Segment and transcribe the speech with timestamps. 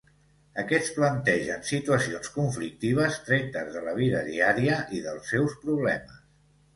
[0.61, 6.17] Aquests plantegen situacions conflictives tretes de la vida diària i dels seus problemes.